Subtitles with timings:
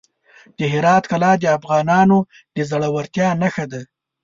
[0.57, 2.17] د هرات کلا د افغانانو
[2.55, 3.81] د زړورتیا نښه ده.